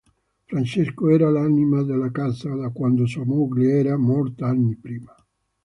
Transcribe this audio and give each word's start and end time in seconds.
Francesco 0.47 1.09
era 1.11 1.29
l'anima 1.29 1.83
della 1.83 2.09
casa 2.09 2.55
da 2.55 2.69
quando 2.71 3.05
sua 3.05 3.23
moglie 3.23 3.77
era 3.81 3.95
morta 3.97 4.47
anni 4.47 4.75
prima. 4.75 5.15